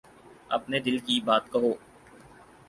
اپنے 0.49 0.79
دل 0.79 0.97
کی 0.99 1.19
بات 1.25 1.51
کہو۔ 1.51 1.73